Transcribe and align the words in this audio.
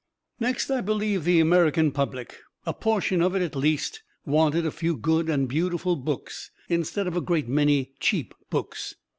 Next 0.39 0.71
I 0.71 0.81
believed 0.81 1.25
the 1.25 1.39
American 1.39 1.91
public. 1.91 2.39
A 2.65 2.73
portion 2.73 3.21
of 3.21 3.35
it, 3.35 3.43
at 3.43 3.55
least, 3.55 4.01
wanted 4.25 4.65
a 4.65 4.71
few 4.71 4.97
good 4.97 5.29
and 5.29 5.47
beautiful 5.47 5.95
books 5.95 6.49
instead 6.69 7.05
of 7.05 7.15
a 7.15 7.21
great 7.21 7.47
many 7.47 7.91
cheap 7.99 8.33
books. 8.49 8.95